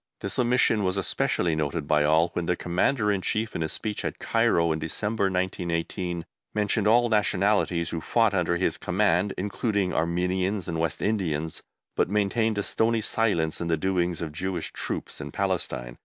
This 0.21 0.39
omission 0.39 0.83
was 0.83 0.97
especially 0.97 1.55
noted 1.55 1.87
by 1.87 2.03
all 2.03 2.29
when 2.33 2.47
the 2.47 2.55
Commander 2.55 3.11
in 3.11 3.21
Chief 3.21 3.53
in 3.55 3.61
his 3.61 3.71
speech 3.71 4.03
at 4.03 4.17
Cairo, 4.17 4.71
in 4.71 4.79
December, 4.79 5.25
1918, 5.25 6.25
mentioned 6.55 6.87
all 6.87 7.07
nationalities 7.07 7.91
who 7.91 8.01
fought 8.01 8.33
under 8.33 8.57
his 8.57 8.79
command, 8.79 9.35
including 9.37 9.93
Armenians 9.93 10.67
and 10.67 10.79
West 10.79 11.03
Indians, 11.03 11.61
but 11.95 12.09
maintained 12.09 12.57
a 12.57 12.63
stony 12.63 12.99
silence 13.01 13.61
on 13.61 13.67
the 13.67 13.77
doings 13.77 14.23
of 14.23 14.31
Jewish 14.31 14.71
Troops 14.73 15.21
in 15.21 15.31
Palestine. 15.31 15.99